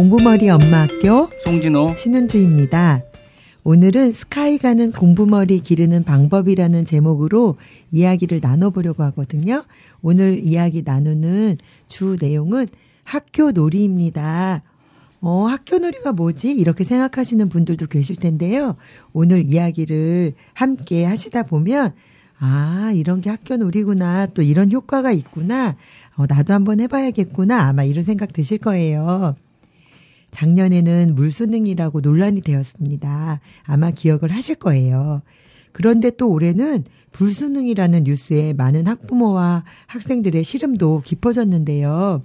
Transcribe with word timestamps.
공부머리 0.00 0.48
엄마학교 0.48 1.28
송진호 1.44 1.94
신은주입니다. 1.94 3.02
오늘은 3.64 4.14
스카이 4.14 4.56
가는 4.56 4.92
공부머리 4.92 5.60
기르는 5.60 6.04
방법이라는 6.04 6.86
제목으로 6.86 7.58
이야기를 7.92 8.40
나눠보려고 8.42 9.02
하거든요. 9.02 9.66
오늘 10.00 10.42
이야기 10.42 10.80
나누는 10.82 11.58
주 11.86 12.16
내용은 12.18 12.66
학교 13.04 13.50
놀이입니다. 13.50 14.62
어, 15.20 15.44
학교 15.44 15.76
놀이가 15.76 16.12
뭐지? 16.12 16.50
이렇게 16.50 16.82
생각하시는 16.82 17.50
분들도 17.50 17.86
계실 17.88 18.16
텐데요. 18.16 18.76
오늘 19.12 19.44
이야기를 19.44 20.32
함께 20.54 21.04
하시다 21.04 21.42
보면 21.42 21.92
아, 22.38 22.90
이런 22.94 23.20
게 23.20 23.28
학교 23.28 23.58
놀이구나. 23.58 24.28
또 24.32 24.40
이런 24.40 24.72
효과가 24.72 25.12
있구나. 25.12 25.76
어, 26.16 26.24
나도 26.26 26.54
한번 26.54 26.80
해봐야겠구나. 26.80 27.64
아마 27.64 27.84
이런 27.84 28.02
생각 28.02 28.32
드실 28.32 28.56
거예요. 28.56 29.36
작년에는 30.30 31.14
물수능이라고 31.14 32.00
논란이 32.00 32.42
되었습니다. 32.42 33.40
아마 33.64 33.90
기억을 33.90 34.30
하실 34.30 34.54
거예요. 34.56 35.22
그런데 35.72 36.10
또 36.10 36.30
올해는 36.30 36.84
불수능이라는 37.12 38.04
뉴스에 38.04 38.52
많은 38.52 38.86
학부모와 38.86 39.64
학생들의 39.86 40.42
시름도 40.42 41.02
깊어졌는데요. 41.04 42.22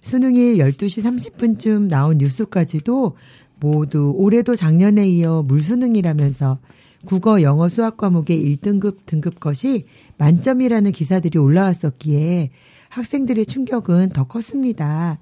수능일 0.00 0.58
12시 0.58 1.02
30분쯤 1.02 1.88
나온 1.88 2.18
뉴스까지도 2.18 3.16
모두 3.60 4.12
올해도 4.16 4.54
작년에 4.54 5.08
이어 5.08 5.42
물수능이라면서 5.42 6.58
국어, 7.04 7.42
영어, 7.42 7.68
수학 7.68 7.96
과목의 7.96 8.40
1등급 8.42 8.98
등급 9.06 9.40
것이 9.40 9.86
만점이라는 10.18 10.92
기사들이 10.92 11.38
올라왔었기에 11.38 12.50
학생들의 12.88 13.46
충격은 13.46 14.10
더 14.10 14.24
컸습니다. 14.24 15.18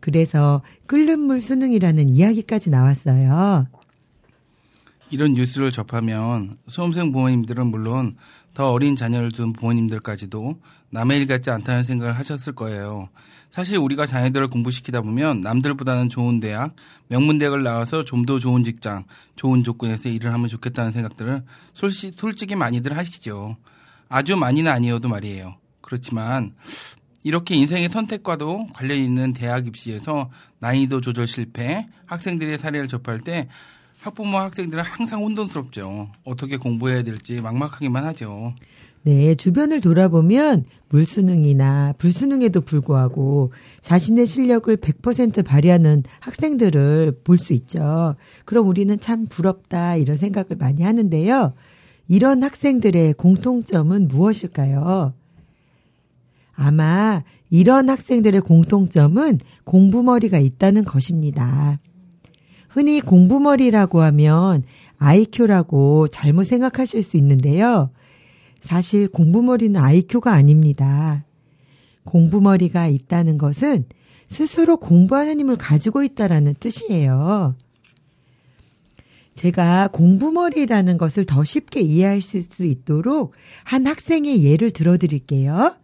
그래서 0.00 0.62
끓는 0.86 1.20
물 1.20 1.42
수능이라는 1.42 2.08
이야기까지 2.08 2.70
나왔어요. 2.70 3.66
이런 5.10 5.34
뉴스를 5.34 5.72
접하면 5.72 6.56
수험생 6.68 7.12
부모님들은 7.12 7.66
물론 7.66 8.16
더 8.54 8.70
어린 8.72 8.96
자녀를 8.96 9.32
둔 9.32 9.52
부모님들까지도 9.52 10.60
남의 10.90 11.20
일 11.20 11.26
같지 11.26 11.50
않다는 11.50 11.82
생각을 11.82 12.16
하셨을 12.18 12.54
거예요. 12.54 13.08
사실 13.48 13.78
우리가 13.78 14.06
자녀들을 14.06 14.48
공부시키다 14.48 15.00
보면 15.02 15.40
남들보다는 15.40 16.08
좋은 16.08 16.40
대학, 16.40 16.74
명문대학을 17.08 17.62
나와서 17.62 18.04
좀 18.04 18.24
더 18.26 18.38
좋은 18.38 18.62
직장, 18.62 19.04
좋은 19.34 19.64
조건에서 19.64 20.08
일을 20.08 20.32
하면 20.32 20.48
좋겠다는 20.48 20.92
생각들을 20.92 21.42
솔직, 21.72 22.14
솔직히 22.16 22.54
많이들 22.54 22.96
하시죠. 22.96 23.56
아주 24.08 24.36
많이는 24.36 24.70
아니어도 24.70 25.08
말이에요. 25.08 25.56
그렇지만 25.80 26.54
이렇게 27.22 27.54
인생의 27.54 27.90
선택과도 27.90 28.66
관련 28.74 28.98
있는 28.98 29.32
대학 29.32 29.66
입시에서 29.66 30.30
난이도 30.60 31.00
조절 31.00 31.26
실패, 31.26 31.86
학생들의 32.06 32.58
사례를 32.58 32.88
접할 32.88 33.20
때 33.20 33.48
학부모 34.00 34.38
학생들은 34.38 34.82
항상 34.82 35.22
혼돈스럽죠. 35.22 36.08
어떻게 36.24 36.56
공부해야 36.56 37.02
될지 37.02 37.40
막막하기만 37.42 38.04
하죠. 38.06 38.54
네, 39.02 39.34
주변을 39.34 39.80
돌아보면 39.80 40.64
물수능이나 40.90 41.94
불수능에도 41.98 42.60
불구하고 42.62 43.52
자신의 43.80 44.26
실력을 44.26 44.74
100% 44.76 45.44
발휘하는 45.44 46.02
학생들을 46.20 47.20
볼 47.24 47.38
수 47.38 47.52
있죠. 47.54 48.16
그럼 48.44 48.66
우리는 48.68 48.98
참 49.00 49.26
부럽다 49.26 49.96
이런 49.96 50.16
생각을 50.16 50.56
많이 50.58 50.82
하는데요. 50.82 51.54
이런 52.08 52.42
학생들의 52.42 53.14
공통점은 53.14 54.08
무엇일까요? 54.08 55.14
아마 56.62 57.24
이런 57.48 57.88
학생들의 57.88 58.42
공통점은 58.42 59.38
공부머리가 59.64 60.38
있다는 60.38 60.84
것입니다. 60.84 61.80
흔히 62.68 63.00
공부머리라고 63.00 64.02
하면 64.02 64.64
IQ라고 64.98 66.08
잘못 66.08 66.44
생각하실 66.44 67.02
수 67.02 67.16
있는데요. 67.16 67.90
사실 68.60 69.08
공부머리는 69.08 69.80
IQ가 69.80 70.34
아닙니다. 70.34 71.24
공부머리가 72.04 72.88
있다는 72.88 73.38
것은 73.38 73.86
스스로 74.28 74.76
공부하는 74.76 75.40
힘을 75.40 75.56
가지고 75.56 76.02
있다라는 76.02 76.56
뜻이에요. 76.60 77.54
제가 79.34 79.88
공부머리라는 79.92 80.98
것을 80.98 81.24
더 81.24 81.42
쉽게 81.42 81.80
이해하실 81.80 82.42
수 82.42 82.66
있도록 82.66 83.32
한 83.64 83.86
학생의 83.86 84.44
예를 84.44 84.72
들어 84.72 84.98
드릴게요. 84.98 85.79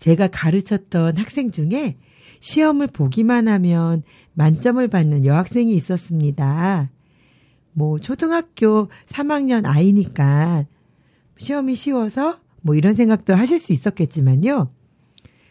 제가 0.00 0.28
가르쳤던 0.28 1.16
학생 1.18 1.50
중에 1.50 1.96
시험을 2.40 2.88
보기만 2.88 3.48
하면 3.48 4.02
만점을 4.32 4.86
받는 4.88 5.24
여학생이 5.24 5.74
있었습니다. 5.74 6.90
뭐, 7.72 7.98
초등학교 8.00 8.88
3학년 9.06 9.66
아이니까 9.66 10.66
시험이 11.36 11.74
쉬워서 11.74 12.40
뭐 12.62 12.74
이런 12.74 12.94
생각도 12.94 13.34
하실 13.34 13.58
수 13.58 13.72
있었겠지만요. 13.72 14.72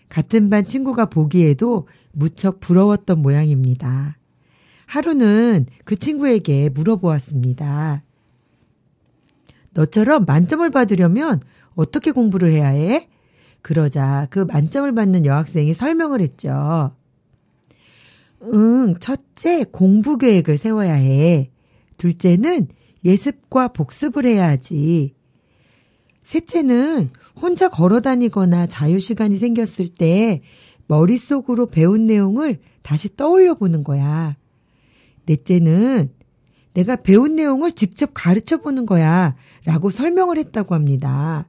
같은 0.09 0.49
반 0.49 0.65
친구가 0.65 1.05
보기에도 1.05 1.87
무척 2.11 2.59
부러웠던 2.59 3.21
모양입니다. 3.21 4.17
하루는 4.87 5.67
그 5.85 5.95
친구에게 5.95 6.69
물어보았습니다. 6.69 8.03
너처럼 9.73 10.25
만점을 10.25 10.67
받으려면 10.71 11.41
어떻게 11.75 12.11
공부를 12.11 12.51
해야 12.51 12.69
해? 12.69 13.07
그러자 13.61 14.27
그 14.29 14.39
만점을 14.39 14.93
받는 14.93 15.25
여학생이 15.25 15.73
설명을 15.73 16.21
했죠. 16.21 16.91
응, 18.41 18.95
첫째, 18.99 19.65
공부 19.65 20.17
계획을 20.17 20.57
세워야 20.57 20.93
해. 20.93 21.49
둘째는 21.97 22.67
예습과 23.03 23.69
복습을 23.69 24.25
해야 24.25 24.47
하지. 24.47 25.13
셋째는 26.23 27.09
혼자 27.35 27.69
걸어 27.69 28.01
다니거나 28.01 28.67
자유시간이 28.67 29.37
생겼을 29.37 29.89
때 29.89 30.41
머릿속으로 30.87 31.67
배운 31.67 32.07
내용을 32.07 32.59
다시 32.81 33.15
떠올려 33.15 33.55
보는 33.55 33.83
거야. 33.83 34.35
넷째는 35.25 36.11
내가 36.73 36.95
배운 36.95 37.35
내용을 37.35 37.71
직접 37.73 38.11
가르쳐 38.13 38.57
보는 38.57 38.85
거야. 38.85 39.35
라고 39.65 39.89
설명을 39.89 40.37
했다고 40.37 40.75
합니다. 40.75 41.47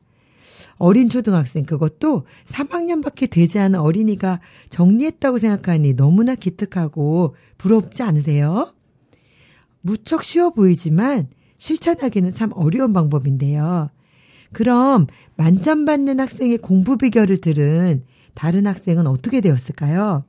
어린 0.81 1.11
초등학생 1.11 1.65
그것도 1.67 2.25
3학년밖에 2.47 3.29
되지 3.31 3.59
않은 3.59 3.79
어린이가 3.79 4.41
정리했다고 4.71 5.37
생각하니 5.37 5.93
너무나 5.93 6.35
기특하고 6.35 7.37
부럽지 7.59 8.03
않으세요? 8.03 8.73
무척 9.83 10.25
쉬워 10.25 10.51
보이지만 10.51 11.29
실천하기는 11.59 12.33
참 12.33 12.51
어려운 12.55 12.95
방법인데요. 12.95 13.91
그럼 14.53 15.07
만점 15.37 15.85
받는 15.85 16.19
학생의 16.19 16.59
공부 16.59 16.97
비결을 16.97 17.43
들은 17.43 18.05
다른 18.33 18.67
학생은 18.67 19.07
어떻게 19.07 19.43
되었을까요? 19.43 20.25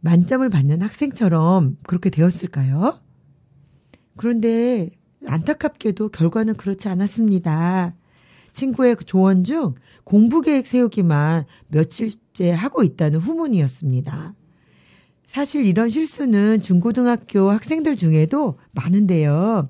만점을 0.00 0.46
받는 0.50 0.82
학생처럼 0.82 1.78
그렇게 1.84 2.10
되었을까요? 2.10 3.00
그런데 4.18 4.90
안타깝게도 5.26 6.10
결과는 6.10 6.56
그렇지 6.56 6.88
않았습니다. 6.88 7.94
친구의 8.58 8.96
조언 9.06 9.44
중 9.44 9.76
공부 10.02 10.42
계획 10.42 10.66
세우기만 10.66 11.44
며칠째 11.68 12.50
하고 12.50 12.82
있다는 12.82 13.20
후문이었습니다. 13.20 14.34
사실 15.28 15.64
이런 15.64 15.88
실수는 15.88 16.60
중고등학교 16.60 17.50
학생들 17.50 17.96
중에도 17.96 18.58
많은데요. 18.72 19.68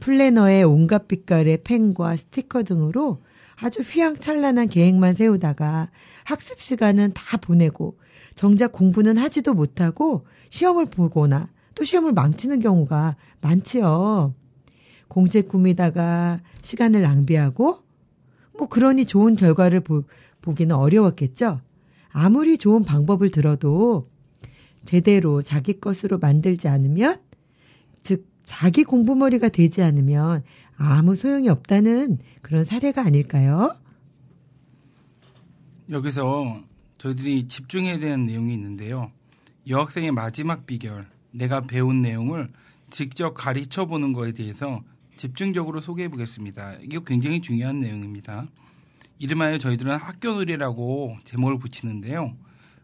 플래너에 0.00 0.62
온갖 0.62 1.08
빛깔의 1.08 1.58
펜과 1.62 2.16
스티커 2.16 2.62
등으로 2.62 3.22
아주 3.56 3.80
휘황찬란한 3.80 4.68
계획만 4.68 5.14
세우다가 5.14 5.90
학습 6.24 6.60
시간은 6.60 7.12
다 7.14 7.36
보내고 7.36 7.98
정작 8.34 8.72
공부는 8.72 9.18
하지도 9.18 9.52
못하고 9.52 10.26
시험을 10.48 10.86
보거나 10.86 11.48
또 11.74 11.84
시험을 11.84 12.12
망치는 12.12 12.60
경우가 12.60 13.16
많지요. 13.42 14.34
공책 15.08 15.48
꾸미다가 15.48 16.40
시간을 16.62 17.02
낭비하고 17.02 17.85
뭐 18.58 18.68
그러니 18.68 19.06
좋은 19.06 19.36
결과를 19.36 19.80
보, 19.80 20.04
보기는 20.42 20.74
어려웠겠죠. 20.74 21.60
아무리 22.10 22.56
좋은 22.58 22.84
방법을 22.84 23.30
들어도 23.30 24.08
제대로 24.84 25.42
자기 25.42 25.78
것으로 25.80 26.18
만들지 26.18 26.68
않으면 26.68 27.20
즉 28.02 28.26
자기 28.44 28.84
공부머리가 28.84 29.48
되지 29.48 29.82
않으면 29.82 30.44
아무 30.76 31.16
소용이 31.16 31.48
없다는 31.48 32.18
그런 32.42 32.64
사례가 32.64 33.04
아닐까요? 33.04 33.76
여기서 35.90 36.62
저희들이 36.98 37.48
집중해야 37.48 37.98
되는 37.98 38.26
내용이 38.26 38.54
있는데요. 38.54 39.10
여학생의 39.68 40.12
마지막 40.12 40.66
비결, 40.66 41.06
내가 41.32 41.62
배운 41.62 42.02
내용을 42.02 42.48
직접 42.90 43.34
가르쳐 43.34 43.86
보는 43.86 44.12
거에 44.12 44.32
대해서 44.32 44.82
집중적으로 45.16 45.80
소개해 45.80 46.08
보겠습니다. 46.08 46.74
이게 46.82 46.98
굉장히 47.04 47.40
중요한 47.40 47.80
내용입니다. 47.80 48.46
이름하여 49.18 49.58
저희들은 49.58 49.96
학교놀이라고 49.96 51.18
제목을 51.24 51.58
붙이는데요. 51.58 52.34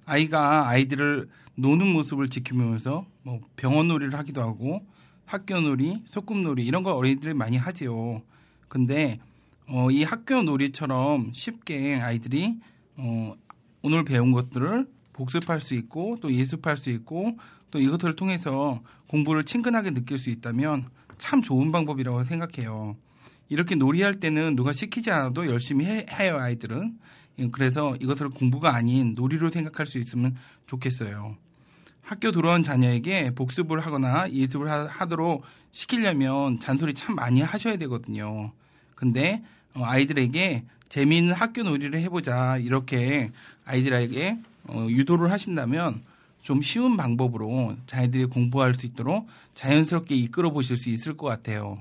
아이가 0.07 0.69
아이들을 0.69 1.29
노는 1.55 1.93
모습을 1.93 2.29
지키면서 2.29 3.07
뭐 3.23 3.41
병원 3.57 3.89
놀이를 3.89 4.19
하기도 4.19 4.41
하고 4.41 4.85
학교 5.27 5.61
놀이, 5.61 6.03
소꿉 6.07 6.43
놀이 6.43 6.65
이런 6.65 6.83
걸 6.83 6.95
어린이들이 6.95 7.35
많이 7.35 7.57
하지요. 7.57 8.23
근데 8.69 9.19
어, 9.67 9.91
이 9.91 10.03
학교 10.03 10.43
놀이처럼 10.43 11.33
쉽게 11.33 12.01
아이들이 12.01 12.59
어, 12.97 13.35
오늘 13.83 14.05
배운 14.05 14.33
것들을 14.33 14.87
복습할 15.13 15.61
수 15.61 15.75
있고 15.75 16.17
또 16.21 16.33
예습할 16.33 16.77
수 16.77 16.91
있고 16.91 17.37
또 17.71 17.79
이것들을 17.79 18.17
통해서 18.17 18.81
공부를 19.09 19.45
친근하게 19.45 19.91
느낄 19.91 20.19
수 20.19 20.31
있다면 20.31 20.89
참 21.23 21.41
좋은 21.41 21.71
방법이라고 21.71 22.25
생각해요. 22.25 22.97
이렇게 23.49 23.77
놀이할 23.77 24.17
때는 24.17 24.57
누가 24.57 24.73
시키지 24.73 25.13
않아도 25.13 25.47
열심히 25.47 25.85
해, 25.85 26.05
해요 26.11 26.37
아이들은. 26.37 26.99
그래서 27.53 27.95
이것을 28.01 28.31
공부가 28.31 28.75
아닌 28.75 29.15
놀이로 29.15 29.51
생각할 29.51 29.87
수 29.87 29.99
있으면 29.99 30.35
좋겠어요. 30.67 31.37
학교 32.01 32.33
들어온 32.33 32.65
자녀에게 32.65 33.37
복습을 33.37 33.79
하거나 33.79 34.29
예습을 34.31 34.69
하도록 34.69 35.45
시키려면 35.71 36.59
잔소리 36.59 36.93
참 36.93 37.15
많이 37.15 37.41
하셔야 37.41 37.77
되거든요. 37.77 38.51
근데 38.97 39.45
어, 39.75 39.85
아이들에게 39.85 40.65
재미있는 40.89 41.35
학교 41.35 41.63
놀이를 41.63 42.01
해보자 42.01 42.59
이렇게 42.59 43.31
아이들에게 43.65 44.39
어, 44.65 44.87
유도를 44.91 45.31
하신다면 45.31 46.03
좀 46.43 46.61
쉬운 46.61 46.97
방법으로 46.97 47.77
자녀들이 47.87 48.27
공부할 48.27 48.75
수 48.75 48.85
있도록 48.87 49.27
자연스럽게 49.55 50.15
이끌어 50.15 50.51
보실 50.51 50.77
수 50.77 50.91
있을 50.91 51.17
것 51.17 51.27
같아요. 51.29 51.79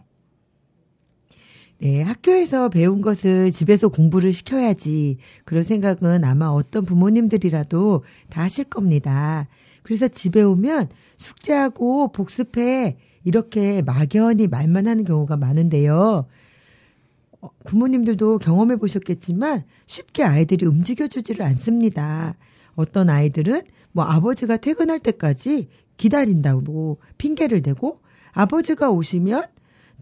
네, 1.80 2.04
학교에서 2.04 2.70
배운 2.70 3.02
것을 3.02 3.52
집에서 3.52 3.88
공부를 3.88 4.32
시켜야지. 4.32 5.18
그런 5.46 5.64
생각은 5.64 6.24
아마 6.24 6.46
어떤 6.46 6.86
부모님들이라도 6.86 8.04
다 8.30 8.44
하실 8.44 8.66
겁니다. 8.66 9.48
그래서 9.82 10.08
집에 10.08 10.44
오면 10.44 10.90
숙제하고 11.18 12.12
복습해. 12.12 12.98
이렇게 13.24 13.82
막연히 13.82 14.48
말만 14.48 14.88
하는 14.88 15.04
경우가 15.04 15.38
많은데요. 15.38 16.28
어, 17.42 17.50
부모님들도 17.66 18.38
경험해 18.38 18.76
보셨겠지만 18.76 19.64
쉽게 19.88 20.24
아이들이 20.24 20.68
움직여주지를 20.68 21.44
않습니다. 21.46 22.36
어떤 22.76 23.10
아이들은 23.10 23.64
뭐 23.94 24.04
아버지가 24.06 24.58
퇴근할 24.58 25.00
때까지 25.00 25.68
기다린다고 25.98 27.00
핑계를 27.18 27.62
대고 27.62 28.02
아버지가 28.34 28.90
오시면 28.92 29.46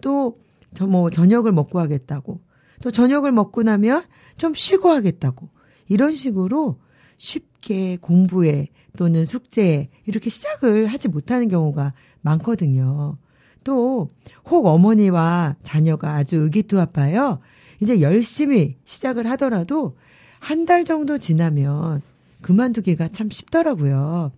또 0.02 0.38
저 0.76 0.86
뭐 0.86 1.10
저녁을 1.10 1.52
먹고 1.52 1.80
하겠다고 1.80 2.42
또 2.84 2.92
저녁을 2.92 3.32
먹고 3.32 3.64
나면 3.64 4.04
좀 4.38 4.54
쉬고 4.54 4.90
하겠다고 4.90 5.50
이런 5.88 6.14
식으로 6.16 6.78
쉽게 7.18 7.98
공부에 7.98 8.68
또는 8.96 9.26
숙제에 9.26 9.90
이렇게 10.06 10.30
시작을 10.30 10.86
하지 10.88 11.08
못하는 11.08 11.48
경우가 11.48 11.94
많거든요. 12.22 13.18
또 13.64 14.10
혹 14.46 14.66
어머니와 14.68 15.56
자녀가 15.64 16.16
아주 16.16 16.36
의기투합하여 16.38 17.40
이제 17.82 18.02
열심히 18.02 18.78
시작을 18.84 19.28
하더라도 19.32 19.98
한 20.40 20.66
달 20.66 20.86
정도 20.86 21.18
지나면 21.18 22.02
그만두기가 22.42 23.10
참 23.10 23.30
쉽더라고요. 23.30 24.32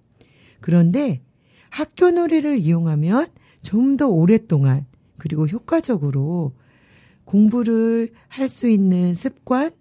그런데 0.61 1.21
학교 1.69 2.11
놀이를 2.11 2.59
이용하면 2.59 3.27
좀 3.61 3.97
더 3.97 4.07
오랫동안 4.07 4.85
그리고 5.17 5.47
효과적으로 5.47 6.53
공부를 7.25 8.09
할 8.27 8.47
수 8.49 8.67
있는 8.69 9.13
습관 9.15 9.71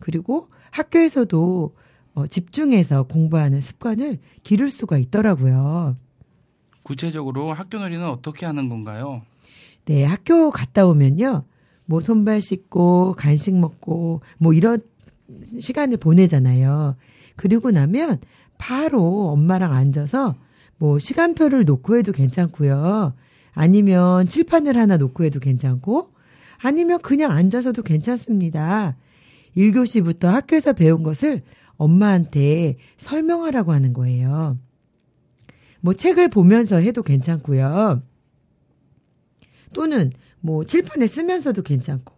그리고 0.00 0.48
학교에서도 0.70 1.74
어, 2.14 2.26
집중해서 2.26 3.04
공부하는 3.04 3.60
습관을 3.60 4.18
기를 4.42 4.70
수가 4.70 4.98
있더라고요. 4.98 5.96
구체적으로 6.82 7.52
학교 7.52 7.78
놀이는 7.78 8.04
어떻게 8.08 8.44
하는 8.46 8.68
건가요? 8.68 9.22
네, 9.84 10.04
학교 10.04 10.50
갔다 10.50 10.86
오면요. 10.86 11.44
뭐 11.86 12.00
손발 12.00 12.40
씻고 12.40 13.14
간식 13.16 13.54
먹고 13.56 14.20
뭐 14.38 14.52
이런 14.52 14.80
시간을 15.60 15.98
보내잖아요. 15.98 16.96
그리고 17.36 17.70
나면 17.70 18.20
바로 18.58 19.28
엄마랑 19.28 19.72
앉아서 19.72 20.36
뭐 20.78 20.98
시간표를 20.98 21.64
놓고 21.64 21.96
해도 21.96 22.12
괜찮고요. 22.12 23.14
아니면 23.52 24.28
칠판을 24.28 24.76
하나 24.76 24.96
놓고 24.96 25.24
해도 25.24 25.40
괜찮고 25.40 26.12
아니면 26.58 27.00
그냥 27.00 27.32
앉아서도 27.32 27.82
괜찮습니다. 27.82 28.96
1교시부터 29.56 30.26
학교에서 30.28 30.72
배운 30.72 31.02
것을 31.02 31.42
엄마한테 31.76 32.76
설명하라고 32.96 33.72
하는 33.72 33.92
거예요. 33.92 34.58
뭐 35.80 35.94
책을 35.94 36.28
보면서 36.28 36.76
해도 36.76 37.02
괜찮고요. 37.02 38.02
또는 39.72 40.12
뭐 40.40 40.64
칠판에 40.64 41.06
쓰면서도 41.06 41.62
괜찮고 41.62 42.17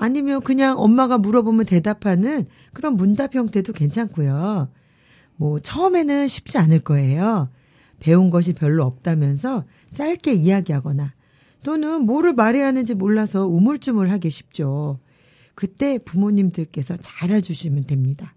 아니면 0.00 0.40
그냥 0.40 0.80
엄마가 0.80 1.18
물어보면 1.18 1.66
대답하는 1.66 2.46
그런 2.72 2.96
문답 2.96 3.34
형태도 3.34 3.74
괜찮고요. 3.74 4.70
뭐 5.36 5.60
처음에는 5.60 6.26
쉽지 6.26 6.56
않을 6.56 6.80
거예요. 6.80 7.50
배운 7.98 8.30
것이 8.30 8.54
별로 8.54 8.84
없다면서 8.86 9.64
짧게 9.92 10.32
이야기하거나 10.32 11.12
또는 11.62 12.06
뭐를 12.06 12.32
말해야 12.32 12.66
하는지 12.66 12.94
몰라서 12.94 13.46
우물쭈물 13.46 14.10
하기 14.10 14.30
쉽죠. 14.30 14.98
그때 15.54 15.98
부모님들께서 15.98 16.96
잘 17.02 17.28
해주시면 17.28 17.84
됩니다. 17.84 18.34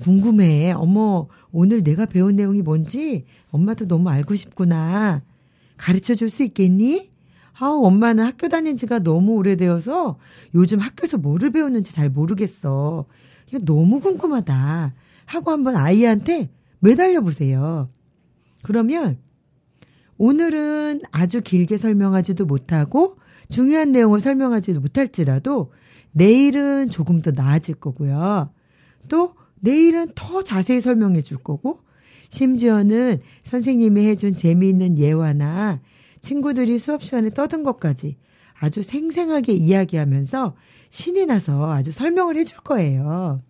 궁금해. 0.00 0.70
어머, 0.70 1.26
오늘 1.50 1.82
내가 1.82 2.06
배운 2.06 2.36
내용이 2.36 2.62
뭔지 2.62 3.24
엄마도 3.50 3.88
너무 3.88 4.08
알고 4.08 4.36
싶구나. 4.36 5.22
가르쳐 5.76 6.14
줄 6.14 6.30
수 6.30 6.44
있겠니? 6.44 7.09
아우, 7.62 7.84
엄마는 7.84 8.24
학교 8.24 8.48
다닌 8.48 8.76
지가 8.76 9.00
너무 9.00 9.32
오래되어서 9.32 10.18
요즘 10.54 10.78
학교에서 10.78 11.18
뭐를 11.18 11.50
배웠는지 11.50 11.92
잘 11.92 12.08
모르겠어. 12.08 13.04
너무 13.62 14.00
궁금하다. 14.00 14.94
하고 15.26 15.50
한번 15.50 15.76
아이한테 15.76 16.48
매달려 16.78 17.20
보세요. 17.20 17.90
그러면 18.62 19.18
오늘은 20.16 21.02
아주 21.12 21.42
길게 21.42 21.76
설명하지도 21.76 22.46
못하고 22.46 23.16
중요한 23.50 23.92
내용을 23.92 24.20
설명하지도 24.20 24.80
못할지라도 24.80 25.72
내일은 26.12 26.88
조금 26.88 27.20
더 27.20 27.30
나아질 27.30 27.74
거고요. 27.74 28.50
또 29.08 29.34
내일은 29.60 30.12
더 30.14 30.42
자세히 30.42 30.80
설명해 30.80 31.20
줄 31.20 31.36
거고 31.36 31.80
심지어는 32.30 33.20
선생님이 33.44 34.06
해준 34.06 34.34
재미있는 34.34 34.98
예화나 34.98 35.80
친구들이 36.20 36.78
수업 36.78 37.02
시간에 37.02 37.30
떠든 37.30 37.62
것까지 37.62 38.16
아주 38.58 38.82
생생하게 38.82 39.52
이야기하면서 39.54 40.54
신이 40.90 41.26
나서 41.26 41.72
아주 41.72 41.92
설명을 41.92 42.36
해줄 42.36 42.58
거예요. 42.58 43.42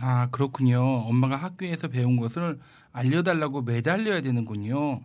아, 0.00 0.28
그렇군요. 0.30 0.80
엄마가 0.80 1.36
학교에서 1.36 1.88
배운 1.88 2.16
것을 2.16 2.58
알려달라고 2.92 3.62
매달려야 3.62 4.20
되는군요. 4.22 5.00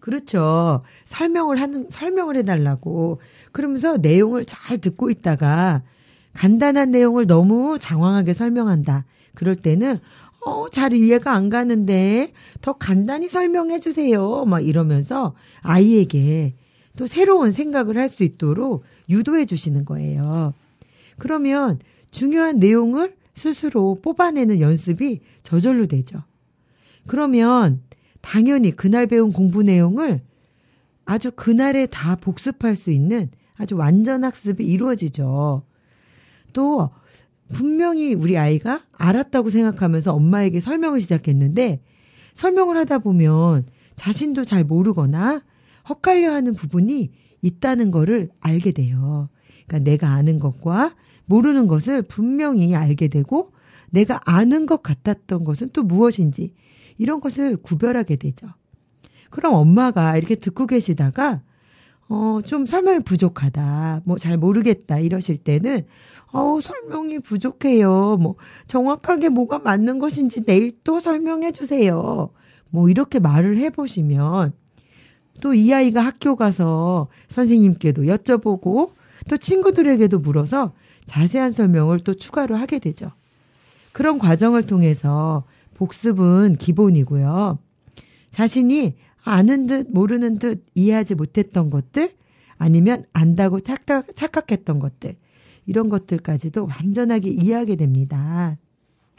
그렇죠. 0.00 0.82
설명을 1.04 1.60
하는, 1.60 1.88
설명을 1.90 2.36
해달라고. 2.36 3.20
그러면서 3.52 3.98
내용을 3.98 4.46
잘 4.46 4.78
듣고 4.78 5.10
있다가 5.10 5.82
간단한 6.32 6.90
내용을 6.90 7.26
너무 7.26 7.78
장황하게 7.78 8.32
설명한다. 8.32 9.04
그럴 9.34 9.54
때는 9.54 10.00
어, 10.44 10.68
잘 10.70 10.92
이해가 10.92 11.32
안 11.32 11.48
가는데 11.50 12.32
더 12.60 12.72
간단히 12.72 13.28
설명해 13.28 13.80
주세요. 13.80 14.44
막 14.44 14.60
이러면서 14.60 15.34
아이에게 15.60 16.54
또 16.96 17.06
새로운 17.06 17.52
생각을 17.52 17.96
할 17.96 18.08
수 18.08 18.24
있도록 18.24 18.84
유도해 19.08 19.46
주시는 19.46 19.84
거예요. 19.84 20.52
그러면 21.18 21.78
중요한 22.10 22.58
내용을 22.58 23.14
스스로 23.34 23.98
뽑아내는 24.02 24.60
연습이 24.60 25.20
저절로 25.42 25.86
되죠. 25.86 26.22
그러면 27.06 27.80
당연히 28.20 28.72
그날 28.72 29.06
배운 29.06 29.32
공부 29.32 29.62
내용을 29.62 30.20
아주 31.04 31.30
그날에 31.32 31.86
다 31.86 32.16
복습할 32.16 32.76
수 32.76 32.90
있는 32.90 33.30
아주 33.56 33.76
완전 33.76 34.24
학습이 34.24 34.64
이루어지죠. 34.64 35.62
또 36.52 36.90
분명히 37.52 38.14
우리 38.14 38.36
아이가 38.38 38.82
알았다고 38.92 39.50
생각하면서 39.50 40.12
엄마에게 40.14 40.60
설명을 40.60 41.00
시작했는데 41.00 41.82
설명을 42.34 42.76
하다 42.78 42.98
보면 43.00 43.66
자신도 43.96 44.44
잘 44.44 44.64
모르거나 44.64 45.42
헛갈려 45.88 46.32
하는 46.32 46.54
부분이 46.54 47.10
있다는 47.42 47.90
거를 47.90 48.30
알게 48.40 48.72
돼요. 48.72 49.28
그러니까 49.66 49.90
내가 49.90 50.08
아는 50.10 50.38
것과 50.38 50.94
모르는 51.26 51.66
것을 51.66 52.02
분명히 52.02 52.74
알게 52.74 53.08
되고 53.08 53.52
내가 53.90 54.20
아는 54.24 54.66
것 54.66 54.82
같았던 54.82 55.44
것은 55.44 55.70
또 55.72 55.82
무엇인지 55.82 56.54
이런 56.98 57.20
것을 57.20 57.56
구별하게 57.56 58.16
되죠. 58.16 58.48
그럼 59.30 59.54
엄마가 59.54 60.16
이렇게 60.16 60.34
듣고 60.36 60.66
계시다가 60.66 61.42
어, 62.08 62.40
좀 62.44 62.66
설명이 62.66 63.00
부족하다. 63.00 64.02
뭐 64.04 64.18
잘 64.18 64.36
모르겠다. 64.36 64.98
이러실 64.98 65.38
때는 65.38 65.86
어우, 66.32 66.60
설명이 66.60 67.20
부족해요. 67.20 68.16
뭐 68.20 68.36
정확하게 68.66 69.28
뭐가 69.28 69.58
맞는 69.58 69.98
것인지 69.98 70.44
내일 70.44 70.72
또 70.82 70.98
설명해 71.00 71.52
주세요. 71.52 72.30
뭐 72.70 72.88
이렇게 72.88 73.18
말을 73.18 73.58
해 73.58 73.70
보시면 73.70 74.52
또 75.40 75.54
이 75.54 75.72
아이가 75.72 76.00
학교 76.00 76.36
가서 76.36 77.08
선생님께도 77.28 78.02
여쭤보고 78.02 78.92
또 79.28 79.36
친구들에게도 79.36 80.18
물어서 80.20 80.72
자세한 81.06 81.52
설명을 81.52 82.00
또 82.00 82.14
추가로 82.14 82.56
하게 82.56 82.78
되죠. 82.78 83.10
그런 83.92 84.18
과정을 84.18 84.64
통해서 84.64 85.44
복습은 85.74 86.56
기본이고요. 86.56 87.58
자신이 88.30 88.94
아는 89.24 89.66
듯 89.66 89.88
모르는 89.90 90.38
듯 90.38 90.64
이해하지 90.74 91.14
못했던 91.14 91.70
것들 91.70 92.12
아니면 92.56 93.04
안다고 93.12 93.60
착각, 93.60 94.14
착각했던 94.16 94.78
것들 94.78 95.16
이런 95.66 95.88
것들까지도 95.88 96.66
완전하게 96.66 97.30
이해하게 97.30 97.76
됩니다. 97.76 98.56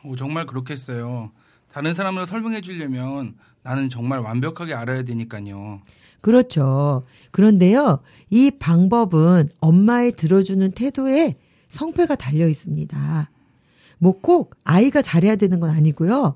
오, 0.04 0.16
정말 0.16 0.46
그렇겠어요. 0.46 1.32
다른 1.72 1.94
사람을 1.94 2.28
설명해 2.28 2.62
주려면 2.62 3.36
나는 3.64 3.90
정말 3.90 4.20
완벽하게 4.20 4.74
알아야 4.74 5.04
되니까요. 5.04 5.82
그렇죠. 6.22 7.04
그런데요, 7.32 8.00
이 8.30 8.52
방법은 8.52 9.50
엄마의 9.60 10.14
들어주는 10.14 10.72
태도에 10.72 11.36
성패가 11.70 12.16
달려 12.16 12.48
있습니다. 12.48 13.30
뭐 13.98 14.20
꼭 14.22 14.56
아이가 14.64 15.02
잘해야 15.02 15.36
되는 15.38 15.60
건 15.60 15.70
아니고요. 15.70 16.36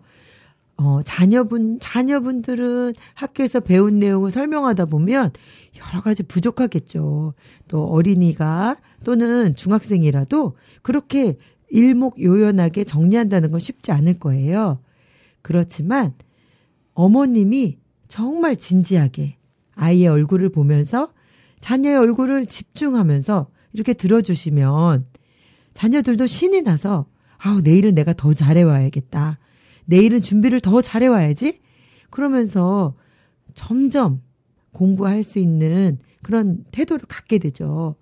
어, 0.78 1.02
자녀분, 1.04 1.80
자녀분들은 1.80 2.94
학교에서 3.16 3.60
배운 3.60 3.98
내용을 4.00 4.30
설명하다 4.30 4.86
보면 4.86 5.32
여러 5.78 6.02
가지 6.02 6.24
부족하겠죠. 6.24 7.34
또 7.68 7.86
어린이가 7.88 8.78
또는 9.04 9.56
중학생이라도 9.56 10.56
그렇게 10.84 11.38
일목요연하게 11.70 12.84
정리한다는 12.84 13.52
건 13.52 13.60
쉽지 13.60 13.92
않을 13.92 14.20
거예요. 14.20 14.80
그렇지만 15.42 16.14
어머님이 16.94 17.78
정말 18.08 18.56
진지하게 18.56 19.38
아이의 19.76 20.08
얼굴을 20.08 20.50
보면서 20.50 21.12
자녀의 21.60 21.98
얼굴을 21.98 22.46
집중하면서 22.46 23.48
이렇게 23.74 23.94
들어주시면 23.94 25.08
자녀들도 25.74 26.28
신이 26.28 26.62
나서 26.62 27.08
아우, 27.38 27.62
내일은 27.62 27.94
내가 27.94 28.14
더 28.14 28.34
잘해와야겠다. 28.34 29.38
내일은 29.88 30.22
준비를 30.22 30.60
더 30.60 30.82
잘해와야지. 30.82 31.60
그러면서 32.10 32.96
점점 33.54 34.22
공부할 34.74 35.24
수 35.24 35.40
있는 35.40 35.98
그런 36.22 36.66
태도를 36.72 37.08
갖게 37.08 37.40
되죠. 37.40 37.96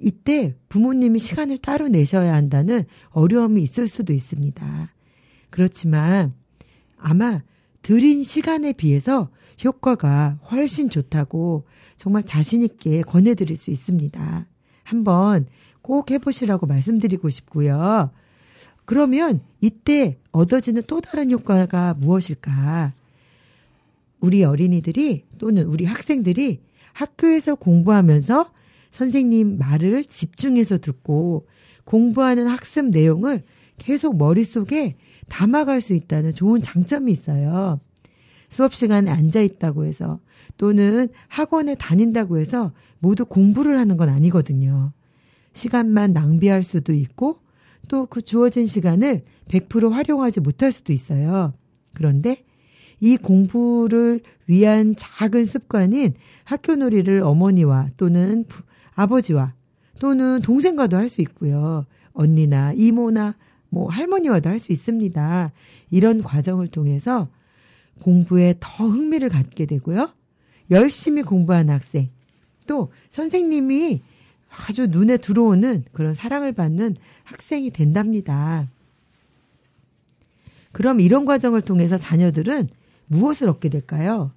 이때 0.00 0.56
부모님이 0.68 1.18
시간을 1.18 1.58
따로 1.58 1.88
내셔야 1.88 2.34
한다는 2.34 2.84
어려움이 3.10 3.62
있을 3.62 3.86
수도 3.86 4.12
있습니다. 4.12 4.92
그렇지만 5.50 6.32
아마 6.96 7.42
들인 7.82 8.22
시간에 8.22 8.72
비해서 8.72 9.30
효과가 9.62 10.38
훨씬 10.50 10.88
좋다고 10.88 11.66
정말 11.96 12.24
자신있게 12.24 13.02
권해드릴 13.02 13.56
수 13.56 13.70
있습니다. 13.70 14.46
한번 14.84 15.46
꼭 15.82 16.10
해보시라고 16.10 16.66
말씀드리고 16.66 17.28
싶고요. 17.28 18.10
그러면 18.90 19.38
이때 19.60 20.18
얻어지는 20.32 20.82
또 20.88 21.00
다른 21.00 21.30
효과가 21.30 21.94
무엇일까? 21.94 22.92
우리 24.18 24.42
어린이들이 24.42 25.26
또는 25.38 25.66
우리 25.66 25.84
학생들이 25.84 26.58
학교에서 26.92 27.54
공부하면서 27.54 28.50
선생님 28.90 29.58
말을 29.58 30.06
집중해서 30.06 30.78
듣고 30.78 31.46
공부하는 31.84 32.48
학습 32.48 32.86
내용을 32.86 33.44
계속 33.78 34.16
머릿속에 34.16 34.96
담아갈 35.28 35.80
수 35.80 35.94
있다는 35.94 36.34
좋은 36.34 36.60
장점이 36.60 37.12
있어요. 37.12 37.78
수업 38.48 38.74
시간에 38.74 39.08
앉아 39.12 39.40
있다고 39.40 39.84
해서 39.84 40.18
또는 40.56 41.10
학원에 41.28 41.76
다닌다고 41.76 42.38
해서 42.38 42.72
모두 42.98 43.24
공부를 43.24 43.78
하는 43.78 43.96
건 43.96 44.08
아니거든요. 44.08 44.90
시간만 45.52 46.12
낭비할 46.12 46.64
수도 46.64 46.92
있고 46.92 47.38
또 47.90 48.06
그 48.06 48.22
주어진 48.22 48.68
시간을 48.68 49.24
100% 49.48 49.90
활용하지 49.90 50.38
못할 50.38 50.70
수도 50.70 50.92
있어요. 50.92 51.52
그런데 51.92 52.44
이 53.00 53.16
공부를 53.16 54.20
위한 54.46 54.94
작은 54.96 55.44
습관인 55.44 56.14
학교 56.44 56.76
놀이를 56.76 57.22
어머니와 57.22 57.88
또는 57.96 58.44
아버지와 58.94 59.54
또는 59.98 60.40
동생과도 60.40 60.96
할 60.96 61.08
수 61.08 61.20
있고요. 61.22 61.84
언니나 62.12 62.72
이모나 62.74 63.34
뭐 63.70 63.88
할머니와도 63.90 64.48
할 64.48 64.60
수 64.60 64.70
있습니다. 64.70 65.50
이런 65.90 66.22
과정을 66.22 66.68
통해서 66.68 67.28
공부에 68.02 68.54
더 68.60 68.86
흥미를 68.86 69.28
갖게 69.30 69.66
되고요. 69.66 70.10
열심히 70.70 71.22
공부한 71.22 71.68
학생, 71.70 72.08
또 72.68 72.92
선생님이 73.10 74.00
아주 74.50 74.88
눈에 74.88 75.16
들어오는 75.16 75.84
그런 75.92 76.14
사랑을 76.14 76.52
받는 76.52 76.96
학생이 77.24 77.70
된답니다. 77.70 78.68
그럼 80.72 81.00
이런 81.00 81.24
과정을 81.24 81.60
통해서 81.62 81.96
자녀들은 81.96 82.68
무엇을 83.06 83.48
얻게 83.48 83.68
될까요? 83.68 84.32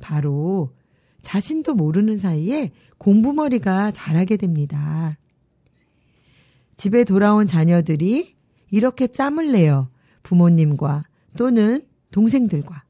바로 0.00 0.72
자신도 1.22 1.74
모르는 1.74 2.18
사이에 2.18 2.72
공부머리가 2.98 3.90
자라게 3.92 4.36
됩니다. 4.36 5.16
집에 6.76 7.04
돌아온 7.04 7.46
자녀들이 7.46 8.36
이렇게 8.70 9.08
짬을 9.08 9.52
내어 9.52 9.88
부모님과 10.22 11.04
또는 11.36 11.84
동생들과 12.12 12.84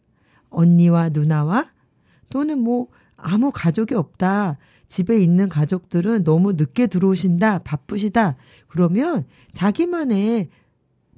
언니와 0.50 1.10
누나와 1.10 1.70
또는 2.30 2.58
뭐 2.58 2.88
아무 3.16 3.50
가족이 3.52 3.94
없다. 3.94 4.58
집에 4.88 5.20
있는 5.20 5.48
가족들은 5.48 6.24
너무 6.24 6.52
늦게 6.52 6.86
들어오신다, 6.86 7.60
바쁘시다. 7.60 8.36
그러면 8.66 9.24
자기만의 9.52 10.48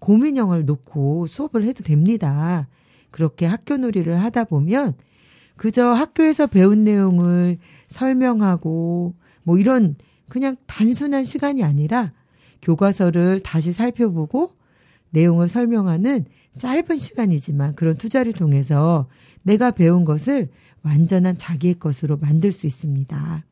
고민형을 0.00 0.64
놓고 0.64 1.28
수업을 1.28 1.64
해도 1.64 1.84
됩니다. 1.84 2.68
그렇게 3.10 3.46
학교 3.46 3.76
놀이를 3.76 4.20
하다 4.20 4.44
보면 4.44 4.94
그저 5.56 5.88
학교에서 5.88 6.46
배운 6.46 6.84
내용을 6.84 7.58
설명하고 7.88 9.14
뭐 9.42 9.58
이런 9.58 9.96
그냥 10.28 10.56
단순한 10.66 11.24
시간이 11.24 11.62
아니라 11.62 12.12
교과서를 12.62 13.40
다시 13.40 13.72
살펴보고 13.72 14.54
내용을 15.10 15.48
설명하는 15.48 16.26
짧은 16.56 16.98
시간이지만 16.98 17.74
그런 17.74 17.96
투자를 17.96 18.32
통해서 18.32 19.08
내가 19.42 19.70
배운 19.70 20.04
것을 20.04 20.48
완전한 20.82 21.36
자기의 21.36 21.74
것으로 21.74 22.16
만들 22.16 22.52
수 22.52 22.66
있습니다. 22.66 23.44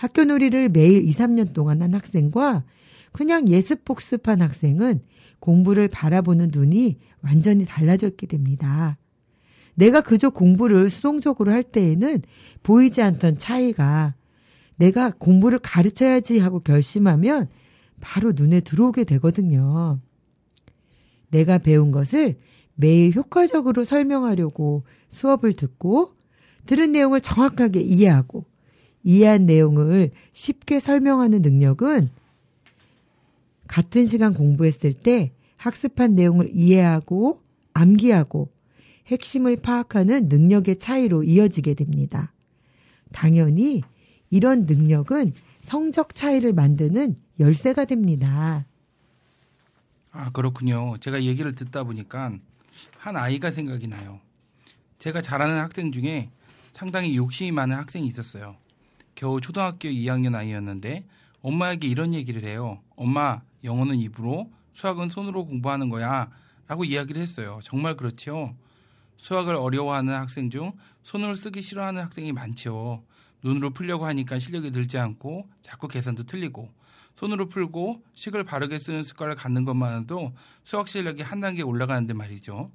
학교 0.00 0.24
놀이를 0.24 0.70
매일 0.70 1.06
2, 1.06 1.12
3년 1.12 1.52
동안 1.52 1.82
한 1.82 1.92
학생과 1.92 2.64
그냥 3.12 3.46
예습 3.48 3.84
복습한 3.84 4.40
학생은 4.40 5.00
공부를 5.40 5.88
바라보는 5.88 6.52
눈이 6.54 6.96
완전히 7.20 7.66
달라졌게 7.66 8.26
됩니다. 8.26 8.96
내가 9.74 10.00
그저 10.00 10.30
공부를 10.30 10.88
수동적으로 10.88 11.52
할 11.52 11.62
때에는 11.62 12.22
보이지 12.62 13.02
않던 13.02 13.36
차이가 13.36 14.14
내가 14.76 15.10
공부를 15.10 15.58
가르쳐야지 15.58 16.38
하고 16.38 16.60
결심하면 16.60 17.48
바로 18.00 18.32
눈에 18.34 18.60
들어오게 18.60 19.04
되거든요. 19.04 20.00
내가 21.28 21.58
배운 21.58 21.90
것을 21.90 22.38
매일 22.74 23.12
효과적으로 23.12 23.84
설명하려고 23.84 24.84
수업을 25.10 25.52
듣고 25.52 26.14
들은 26.64 26.92
내용을 26.92 27.20
정확하게 27.20 27.82
이해하고 27.82 28.49
이해한 29.02 29.46
내용을 29.46 30.10
쉽게 30.32 30.80
설명하는 30.80 31.42
능력은 31.42 32.10
같은 33.66 34.06
시간 34.06 34.34
공부했을 34.34 34.92
때 34.92 35.32
학습한 35.56 36.14
내용을 36.14 36.50
이해하고 36.52 37.42
암기하고 37.74 38.48
핵심을 39.06 39.56
파악하는 39.56 40.28
능력의 40.28 40.78
차이로 40.78 41.24
이어지게 41.24 41.74
됩니다. 41.74 42.32
당연히 43.12 43.82
이런 44.30 44.66
능력은 44.66 45.32
성적 45.62 46.14
차이를 46.14 46.52
만드는 46.52 47.16
열쇠가 47.38 47.84
됩니다. 47.84 48.66
아, 50.12 50.30
그렇군요. 50.30 50.96
제가 50.98 51.22
얘기를 51.22 51.54
듣다 51.54 51.84
보니까 51.84 52.32
한 52.98 53.16
아이가 53.16 53.50
생각이 53.50 53.86
나요. 53.86 54.20
제가 54.98 55.22
잘하는 55.22 55.56
학생 55.58 55.92
중에 55.92 56.30
상당히 56.72 57.16
욕심이 57.16 57.52
많은 57.52 57.76
학생이 57.76 58.06
있었어요. 58.06 58.56
겨우 59.14 59.40
초등학교 59.40 59.88
2학년 59.88 60.34
아이였는데 60.34 61.06
엄마에게 61.42 61.88
이런 61.88 62.14
얘기를 62.14 62.44
해요. 62.44 62.80
엄마, 62.96 63.40
영어는 63.64 63.96
입으로, 63.96 64.50
수학은 64.72 65.10
손으로 65.10 65.46
공부하는 65.46 65.88
거야. 65.88 66.30
라고 66.66 66.84
이야기를 66.84 67.20
했어요. 67.20 67.58
정말 67.62 67.96
그렇죠. 67.96 68.54
수학을 69.16 69.54
어려워하는 69.54 70.14
학생 70.14 70.50
중 70.50 70.72
손을 71.02 71.36
쓰기 71.36 71.62
싫어하는 71.62 72.02
학생이 72.02 72.32
많죠. 72.32 73.04
눈으로 73.42 73.70
풀려고 73.70 74.06
하니까 74.06 74.38
실력이 74.38 74.70
늘지 74.70 74.98
않고 74.98 75.48
자꾸 75.62 75.88
계산도 75.88 76.24
틀리고 76.24 76.70
손으로 77.14 77.48
풀고 77.48 78.02
식을 78.14 78.44
바르게 78.44 78.78
쓰는 78.78 79.02
습관을 79.02 79.34
갖는 79.34 79.64
것만으로도 79.64 80.32
수학 80.62 80.88
실력이 80.88 81.22
한 81.22 81.40
단계 81.40 81.62
올라가는데 81.62 82.14
말이죠. 82.14 82.70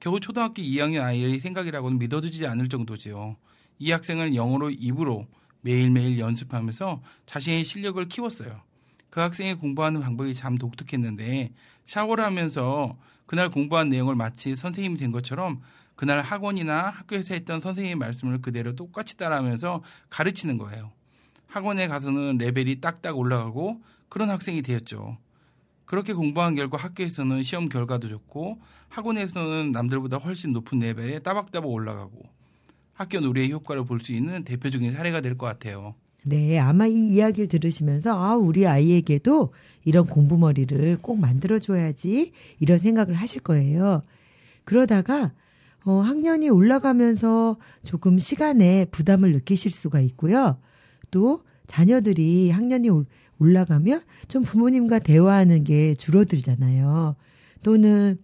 겨우 0.00 0.20
초등학교 0.20 0.62
2학년 0.62 1.02
아이의 1.02 1.40
생각이라고는 1.40 1.98
믿어지지 1.98 2.46
않을 2.46 2.68
정도지요. 2.68 3.36
이 3.80 3.90
학생은 3.90 4.34
영어로 4.34 4.70
입으로 4.70 5.26
매일매일 5.60 6.18
연습하면서 6.18 7.02
자신의 7.26 7.64
실력을 7.64 8.02
키웠어요. 8.08 8.62
그 9.10 9.20
학생이 9.20 9.54
공부하는 9.54 10.00
방법이 10.00 10.34
참 10.34 10.58
독특했는데 10.58 11.52
샤워를 11.84 12.24
하면서 12.24 12.96
그날 13.26 13.50
공부한 13.50 13.88
내용을 13.88 14.14
마치 14.14 14.54
선생님이 14.56 14.96
된 14.96 15.12
것처럼 15.12 15.60
그날 15.96 16.22
학원이나 16.22 16.90
학교에서 16.90 17.34
했던 17.34 17.60
선생님의 17.60 17.96
말씀을 17.96 18.40
그대로 18.40 18.74
똑같이 18.74 19.16
따라하면서 19.16 19.82
가르치는 20.10 20.58
거예요. 20.58 20.92
학원에 21.46 21.88
가서는 21.88 22.38
레벨이 22.38 22.80
딱딱 22.80 23.18
올라가고 23.18 23.82
그런 24.08 24.30
학생이 24.30 24.62
되었죠. 24.62 25.18
그렇게 25.86 26.12
공부한 26.12 26.54
결과 26.54 26.76
학교에서는 26.76 27.42
시험 27.42 27.68
결과도 27.68 28.08
좋고 28.08 28.60
학원에서는 28.90 29.72
남들보다 29.72 30.18
훨씬 30.18 30.52
높은 30.52 30.78
레벨에 30.78 31.18
따박따박 31.20 31.68
올라가고 31.68 32.22
학교 32.98 33.20
놀이의 33.20 33.52
효과를 33.52 33.84
볼 33.84 34.00
수 34.00 34.12
있는 34.12 34.42
대표적인 34.44 34.90
사례가 34.92 35.20
될 35.20 35.36
것 35.36 35.46
같아요. 35.46 35.94
네, 36.24 36.58
아마 36.58 36.86
이 36.86 36.94
이야기를 37.14 37.48
들으시면서 37.48 38.12
아, 38.12 38.34
우리 38.34 38.66
아이에게도 38.66 39.52
이런 39.84 40.04
공부머리를 40.06 40.98
꼭 41.00 41.18
만들어 41.18 41.58
줘야지 41.60 42.32
이런 42.58 42.78
생각을 42.78 43.14
하실 43.14 43.40
거예요. 43.40 44.02
그러다가 44.64 45.32
어, 45.84 46.00
학년이 46.00 46.50
올라가면서 46.50 47.56
조금 47.84 48.18
시간에 48.18 48.84
부담을 48.86 49.32
느끼실 49.32 49.70
수가 49.70 50.00
있고요. 50.00 50.58
또 51.12 51.44
자녀들이 51.68 52.50
학년이 52.50 52.90
올라가면 53.38 54.02
좀 54.26 54.42
부모님과 54.42 54.98
대화하는 54.98 55.62
게 55.62 55.94
줄어들잖아요. 55.94 57.14
또는 57.62 58.18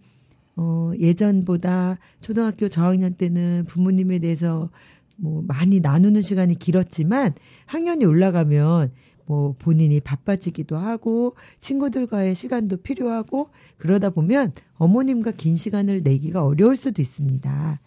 어, 0.55 0.91
예전보다 0.99 1.97
초등학교 2.21 2.69
저학년 2.69 3.15
때는 3.15 3.65
부모님에 3.67 4.19
대해서 4.19 4.69
뭐 5.17 5.43
많이 5.47 5.79
나누는 5.79 6.21
시간이 6.21 6.55
길었지만 6.55 7.33
학년이 7.65 8.05
올라가면 8.05 8.91
뭐 9.25 9.55
본인이 9.57 9.99
바빠지기도 9.99 10.77
하고 10.77 11.35
친구들과의 11.59 12.35
시간도 12.35 12.77
필요하고 12.77 13.49
그러다 13.77 14.11
보면 14.11 14.53
어머님과 14.75 15.31
긴 15.31 15.57
시간을 15.57 16.03
내기가 16.03 16.45
어려울 16.45 16.75
수도 16.75 17.01
있습니다. 17.01 17.79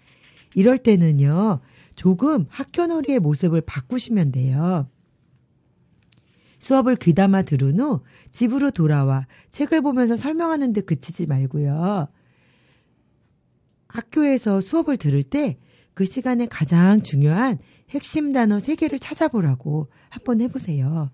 이럴 0.55 0.79
때는요, 0.79 1.61
조금 1.95 2.47
학교놀이의 2.49 3.21
모습을 3.21 3.61
바꾸시면 3.61 4.33
돼요. 4.33 4.89
수업을 6.59 6.97
귀담아 6.97 7.43
들은 7.43 7.79
후 7.79 8.01
집으로 8.33 8.73
돌아와 8.73 9.27
책을 9.51 9.81
보면서 9.81 10.17
설명하는 10.17 10.73
데 10.73 10.81
그치지 10.81 11.27
말고요. 11.27 12.09
학교에서 13.89 14.61
수업을 14.61 14.97
들을 14.97 15.23
때 15.23 15.59
그 15.99 16.05
시간에 16.05 16.47
가장 16.47 17.03
중요한 17.03 17.59
핵심 17.91 18.33
단어 18.33 18.59
3개를 18.59 19.01
찾아보라고 19.01 19.89
한번 20.11 20.41
해보세요. 20.41 21.11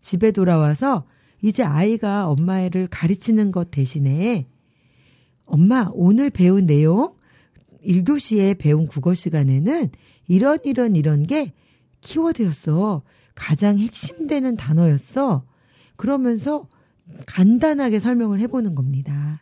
집에 0.00 0.32
돌아와서 0.32 1.06
이제 1.42 1.62
아이가 1.62 2.26
엄마를 2.26 2.88
가르치는 2.88 3.52
것 3.52 3.70
대신에 3.70 4.48
엄마, 5.44 5.88
오늘 5.92 6.30
배운 6.30 6.66
내용, 6.66 7.14
1교시에 7.84 8.58
배운 8.58 8.88
국어 8.88 9.14
시간에는 9.14 9.90
이런, 10.26 10.58
이런, 10.64 10.96
이런 10.96 11.22
게 11.22 11.52
키워드였어. 12.00 13.02
가장 13.36 13.78
핵심되는 13.78 14.56
단어였어. 14.56 15.44
그러면서 15.94 16.66
간단하게 17.26 18.00
설명을 18.00 18.40
해보는 18.40 18.74
겁니다. 18.74 19.40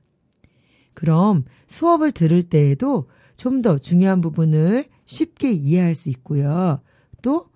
그럼 1.04 1.44
수업을 1.66 2.12
들을 2.12 2.42
때에도 2.42 3.08
좀 3.36 3.60
더 3.60 3.78
중요한 3.78 4.22
부분을 4.22 4.86
쉽게 5.04 5.52
이해할 5.52 5.94
수 5.94 6.08
있고요. 6.08 6.80
또 7.20 7.48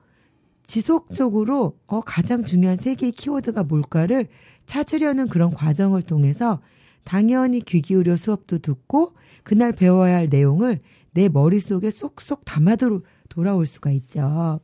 지속적으로 0.66 1.78
어, 1.86 2.02
가장 2.02 2.44
중요한 2.44 2.76
세 2.78 2.94
개의 2.94 3.12
키워드가 3.12 3.64
뭘까를 3.64 4.28
찾으려는 4.66 5.28
그런 5.28 5.54
과정을 5.54 6.02
통해서 6.02 6.60
당연히 7.04 7.60
귀 7.60 7.80
기울여 7.80 8.16
수업도 8.16 8.58
듣고 8.58 9.14
그날 9.44 9.72
배워야 9.72 10.16
할 10.16 10.28
내용을 10.28 10.80
내 11.12 11.30
머릿속에 11.30 11.90
쏙쏙 11.90 12.44
담아도 12.44 13.02
돌아올 13.30 13.66
수가 13.66 13.92
있죠. 13.92 14.60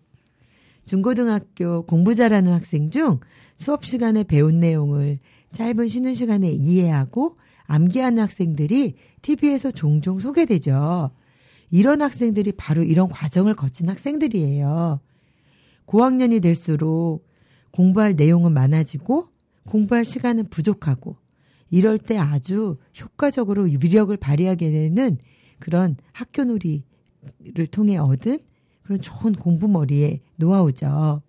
중고등학교 0.85 1.87
공부 1.87 2.15
잘하는 2.15 2.53
학생 2.53 2.91
중 2.91 3.21
수업 3.57 3.87
시간에 3.87 4.25
배운 4.25 4.61
내용을 4.61 5.21
짧은 5.53 5.89
쉬는 5.89 6.13
시간에 6.13 6.51
이해하고 6.51 7.39
암기하는 7.67 8.23
학생들이 8.23 8.95
TV에서 9.23 9.71
종종 9.71 10.21
소개되죠. 10.21 11.11
이런 11.71 12.03
학생들이 12.03 12.53
바로 12.53 12.83
이런 12.83 13.09
과정을 13.09 13.55
거친 13.55 13.89
학생들이에요. 13.89 15.01
고학년이 15.87 16.41
될수록 16.41 17.27
공부할 17.71 18.15
내용은 18.15 18.53
많아지고 18.53 19.29
공부할 19.67 20.05
시간은 20.05 20.49
부족하고 20.51 21.17
이럴 21.71 21.99
때 21.99 22.17
아주 22.17 22.77
효과적으로 23.01 23.63
위력을 23.63 24.15
발휘하게 24.17 24.71
되는 24.71 25.19
그런 25.59 25.97
학교놀이를 26.13 27.67
통해 27.71 27.97
얻은 27.97 28.39
그런 28.83 29.01
좋은 29.01 29.33
공부머리의 29.33 30.21
노하우죠. 30.37 31.23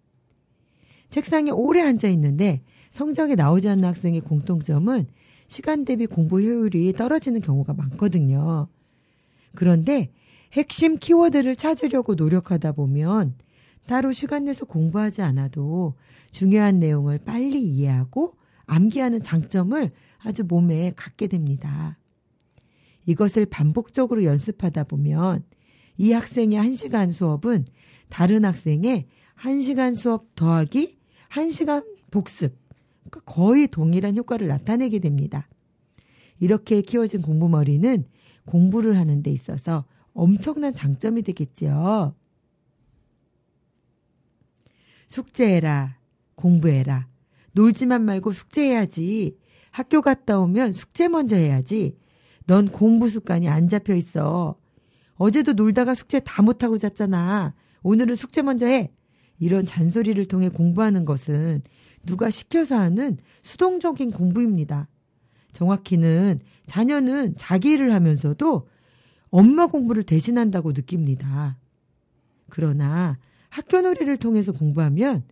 책상에 1.10 1.50
오래 1.52 1.82
앉아 1.82 2.10
있는데 2.10 2.62
성적이 2.92 3.36
나오지 3.36 3.70
않는 3.70 3.86
학생의 3.86 4.22
공통점은 4.22 5.08
시간 5.48 5.86
대비 5.86 6.06
공부 6.06 6.42
효율이 6.42 6.94
떨어지는 6.94 7.42
경우가 7.42 7.74
많거든요. 7.74 8.68
그런데 9.56 10.12
핵심 10.54 10.98
키워드를 10.98 11.56
찾으려고 11.56 12.16
노력하다 12.16 12.74
보면 12.74 13.36
따로 13.86 14.12
시간 14.12 14.46
내서 14.46 14.66
공부하지 14.66 15.22
않아도 15.22 15.96
중요한 16.32 16.80
내용을 16.80 17.20
빨리 17.20 17.62
이해하고 17.62 18.36
암기하는 18.66 19.22
장점을 19.22 19.92
아주 20.20 20.44
몸에 20.44 20.94
갖게 20.96 21.28
됩니다. 21.28 21.98
이것을 23.06 23.46
반복적으로 23.46 24.24
연습하다 24.24 24.86
보면 24.86 25.44
이 25.98 26.12
학생의 26.12 26.60
1시간 26.60 27.12
수업은 27.12 27.66
다른 28.10 28.46
학생의 28.46 29.06
1시간 29.40 29.96
수업 29.96 30.34
더하기 30.36 30.98
1시간 31.32 31.86
복습, 32.12 32.58
거의 33.26 33.68
동일한 33.68 34.18
효과를 34.18 34.48
나타내게 34.48 35.00
됩니다. 35.00 35.48
이렇게 36.40 36.82
키워진 36.82 37.22
공부머리는 37.22 38.06
공부를 38.46 38.98
하는 38.98 39.24
데 39.24 39.32
있어서 39.32 39.86
엄청난 40.14 40.74
장점이 40.74 41.24
되겠지요. 41.24 42.16
숙제해라, 45.08 45.98
공부해라. 46.36 47.08
놀지만 47.54 48.04
말고 48.04 48.32
숙제해야지. 48.32 49.38
학교 49.72 50.02
갔다 50.02 50.40
오면 50.40 50.74
숙제 50.74 51.08
먼저 51.08 51.36
해야지. 51.36 51.98
넌 52.48 52.70
공부 52.70 53.10
습관이 53.10 53.48
안 53.50 53.68
잡혀 53.68 53.96
있어. 53.96 54.58
어제도 55.16 55.54
놀다가 55.54 55.94
숙제 55.94 56.20
다 56.20 56.42
못하고 56.42 56.78
잤잖아. 56.78 57.54
오늘은 57.84 58.16
숙제 58.16 58.42
먼저 58.42 58.66
해. 58.66 58.92
이런 59.40 59.66
잔소리를 59.66 60.24
통해 60.26 60.50
공부하는 60.50 61.06
것은 61.06 61.62
누가 62.06 62.30
시켜서 62.30 62.78
하는 62.78 63.18
수동적인 63.42 64.12
공부입니다. 64.12 64.88
정확히는 65.54 66.42
자녀는 66.66 67.36
자기 67.38 67.72
일을 67.72 67.94
하면서도 67.94 68.68
엄마 69.30 69.68
공부를 69.68 70.04
대신한다고 70.04 70.72
느낍니다. 70.74 71.58
그러나 72.50 73.18
학교 73.50 73.82
놀이를 73.82 74.18
통해서 74.18 74.52
공부하면 74.52 75.24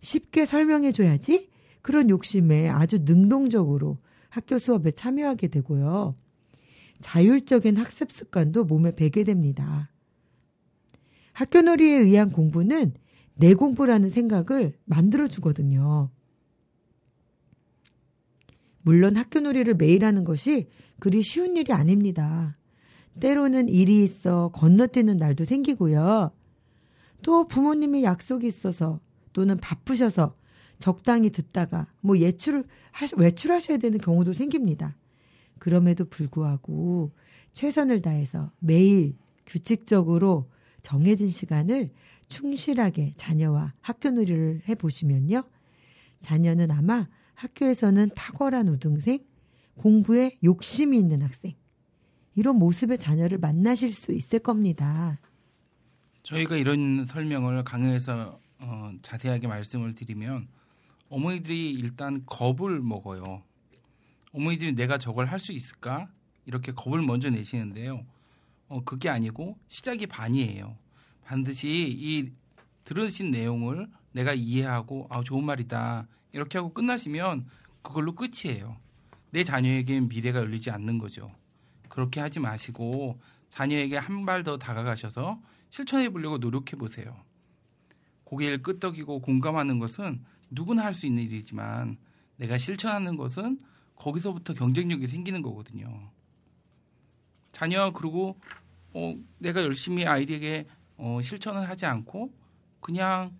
쉽게 0.00 0.46
설명해줘야지 0.46 1.50
그런 1.82 2.08
욕심에 2.08 2.68
아주 2.68 2.98
능동적으로 3.02 3.98
학교 4.28 4.58
수업에 4.58 4.90
참여하게 4.90 5.48
되고요. 5.48 6.14
자율적인 7.00 7.76
학습 7.76 8.10
습관도 8.10 8.64
몸에 8.64 8.94
배게 8.94 9.24
됩니다. 9.24 9.90
학교 11.32 11.60
놀이에 11.62 11.98
의한 11.98 12.30
공부는 12.30 12.94
내 13.34 13.54
공부라는 13.54 14.10
생각을 14.10 14.78
만들어 14.84 15.26
주거든요. 15.26 16.10
물론 18.82 19.16
학교 19.16 19.40
놀이를 19.40 19.74
매일 19.74 20.04
하는 20.04 20.24
것이 20.24 20.68
그리 21.00 21.22
쉬운 21.22 21.56
일이 21.56 21.72
아닙니다. 21.72 22.56
때로는 23.20 23.68
일이 23.68 24.04
있어 24.04 24.50
건너뛰는 24.52 25.16
날도 25.16 25.44
생기고요. 25.44 26.32
또 27.22 27.48
부모님의 27.48 28.02
약속이 28.04 28.46
있어서 28.46 29.00
또는 29.32 29.56
바쁘셔서 29.58 30.36
적당히 30.78 31.30
듣다가 31.30 31.86
뭐 32.00 32.18
예출을 32.18 32.64
외출하셔야 33.16 33.78
되는 33.78 33.98
경우도 33.98 34.32
생깁니다. 34.34 34.96
그럼에도 35.58 36.04
불구하고 36.04 37.12
최선을 37.52 38.02
다해서 38.02 38.50
매일 38.58 39.16
규칙적으로 39.46 40.50
정해진 40.84 41.30
시간을 41.30 41.90
충실하게 42.28 43.14
자녀와 43.16 43.72
학교 43.80 44.10
놀이를 44.10 44.60
해보시면요. 44.68 45.42
자녀는 46.20 46.70
아마 46.70 47.08
학교에서는 47.34 48.10
탁월한 48.14 48.68
우등생, 48.68 49.18
공부에 49.78 50.38
욕심이 50.44 50.98
있는 50.98 51.22
학생, 51.22 51.54
이런 52.34 52.56
모습의 52.56 52.98
자녀를 52.98 53.38
만나실 53.38 53.94
수 53.94 54.12
있을 54.12 54.38
겁니다. 54.40 55.18
저희가 56.22 56.56
이런 56.56 57.06
설명을 57.06 57.64
강의에서 57.64 58.38
어, 58.60 58.92
자세하게 59.02 59.48
말씀을 59.48 59.94
드리면 59.94 60.48
어머니들이 61.08 61.72
일단 61.72 62.24
겁을 62.26 62.80
먹어요. 62.80 63.42
어머니들이 64.32 64.74
내가 64.74 64.98
저걸 64.98 65.26
할 65.26 65.38
수 65.38 65.52
있을까? 65.52 66.08
이렇게 66.44 66.72
겁을 66.72 67.00
먼저 67.02 67.30
내시는데요. 67.30 68.04
어, 68.68 68.82
그게 68.84 69.08
아니고 69.08 69.58
시작이 69.68 70.06
반이에요. 70.06 70.76
반드시 71.24 71.68
이 71.98 72.32
들으신 72.84 73.30
내용을 73.30 73.88
내가 74.12 74.34
이해하고 74.34 75.06
아 75.10 75.22
좋은 75.22 75.44
말이다 75.44 76.06
이렇게 76.32 76.58
하고 76.58 76.72
끝나시면 76.72 77.46
그걸로 77.82 78.14
끝이에요. 78.14 78.76
내 79.30 79.42
자녀에겐 79.44 80.08
미래가 80.08 80.40
열리지 80.40 80.70
않는 80.70 80.98
거죠. 80.98 81.30
그렇게 81.88 82.20
하지 82.20 82.40
마시고 82.40 83.18
자녀에게 83.48 83.96
한 83.96 84.24
발 84.24 84.42
더 84.44 84.58
다가가셔서 84.58 85.40
실천해 85.70 86.08
보려고 86.08 86.38
노력해 86.38 86.76
보세요. 86.76 87.16
고개를 88.24 88.62
끄덕이고 88.62 89.20
공감하는 89.20 89.78
것은 89.78 90.24
누구나 90.50 90.84
할 90.84 90.94
수 90.94 91.06
있는 91.06 91.22
일이지만 91.24 91.98
내가 92.36 92.58
실천하는 92.58 93.16
것은 93.16 93.60
거기서부터 93.96 94.54
경쟁력이 94.54 95.06
생기는 95.06 95.40
거거든요. 95.42 96.10
자녀 97.54 97.90
그리고 97.92 98.38
어, 98.92 99.14
내가 99.38 99.62
열심히 99.62 100.04
아이에게 100.06 100.66
어, 100.98 101.20
실천을 101.22 101.68
하지 101.68 101.86
않고 101.86 102.30
그냥 102.80 103.32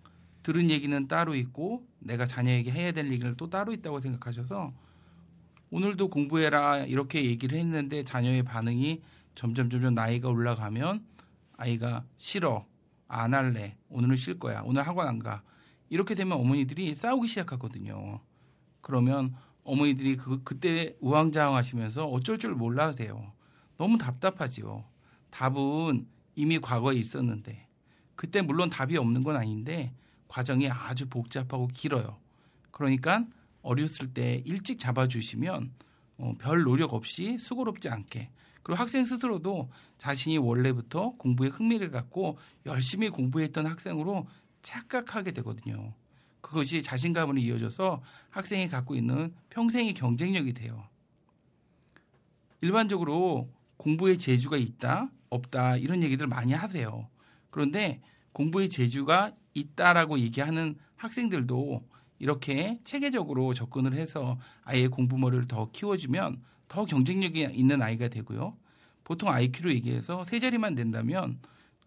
들은 0.42 0.70
얘기는 0.70 1.06
따로 1.08 1.34
있고 1.34 1.86
내가 1.98 2.26
자녀에게 2.26 2.70
해야 2.70 2.92
될 2.92 3.12
얘기를 3.12 3.36
또 3.36 3.50
따로 3.50 3.72
있다고 3.72 4.00
생각하셔서 4.00 4.72
오늘도 5.70 6.08
공부해라 6.08 6.84
이렇게 6.86 7.24
얘기를 7.24 7.58
했는데 7.58 8.04
자녀의 8.04 8.44
반응이 8.44 9.02
점점 9.34 9.68
점점 9.68 9.94
나이가 9.94 10.28
올라가면 10.28 11.04
아이가 11.56 12.04
싫어 12.16 12.66
안 13.08 13.34
할래 13.34 13.76
오늘은 13.90 14.16
쉴 14.16 14.38
거야 14.38 14.62
오늘 14.64 14.86
학원 14.86 15.08
안 15.08 15.18
가 15.18 15.42
이렇게 15.94 16.14
되면 16.14 16.38
어머니들이 16.38 16.94
싸우기 16.94 17.28
시작하거든요. 17.28 18.20
그러면 18.80 19.34
어머니들이 19.62 20.16
그 20.16 20.42
그때 20.42 20.96
우왕좌왕하시면서 21.00 22.06
어쩔 22.06 22.38
줄 22.38 22.54
몰라 22.54 22.86
하세요. 22.86 23.32
너무 23.76 23.98
답답하지요. 23.98 24.84
답은 25.30 26.06
이미 26.36 26.58
과거에 26.58 26.96
있었는데 26.96 27.66
그때 28.14 28.42
물론 28.42 28.70
답이 28.70 28.96
없는 28.96 29.22
건 29.22 29.36
아닌데 29.36 29.92
과정이 30.28 30.68
아주 30.70 31.08
복잡하고 31.08 31.68
길어요. 31.68 32.18
그러니까 32.70 33.24
어렸을 33.62 34.12
때 34.12 34.42
일찍 34.44 34.78
잡아주시면 34.78 35.72
어, 36.18 36.34
별 36.38 36.62
노력 36.62 36.94
없이 36.94 37.38
수고롭지 37.38 37.88
않게 37.88 38.30
그리고 38.62 38.80
학생 38.80 39.04
스스로도 39.04 39.70
자신이 39.98 40.38
원래부터 40.38 41.14
공부에 41.18 41.48
흥미를 41.48 41.90
갖고 41.90 42.38
열심히 42.66 43.10
공부했던 43.10 43.66
학생으로 43.66 44.26
착각하게 44.62 45.32
되거든요. 45.32 45.92
그것이 46.40 46.82
자신감으로 46.82 47.38
이어져서 47.38 48.02
학생이 48.30 48.68
갖고 48.68 48.94
있는 48.94 49.34
평생의 49.50 49.94
경쟁력이 49.94 50.52
돼요. 50.54 50.88
일반적으로 52.60 53.50
공부에 53.76 54.16
재주가 54.16 54.56
있다, 54.56 55.10
없다, 55.30 55.76
이런 55.76 56.02
얘기들 56.02 56.26
많이 56.26 56.52
하세요. 56.52 57.08
그런데 57.50 58.00
공부에 58.32 58.68
재주가 58.68 59.32
있다라고 59.54 60.18
얘기하는 60.18 60.76
학생들도 60.96 61.82
이렇게 62.18 62.80
체계적으로 62.84 63.54
접근을 63.54 63.94
해서 63.94 64.38
아이의 64.64 64.88
공부머리를 64.88 65.46
더 65.46 65.70
키워주면 65.70 66.42
더 66.68 66.84
경쟁력이 66.84 67.48
있는 67.52 67.82
아이가 67.82 68.08
되고요. 68.08 68.56
보통 69.04 69.28
IQ로 69.28 69.72
얘기해서 69.72 70.24
세 70.24 70.40
자리만 70.40 70.74
된다면 70.74 71.38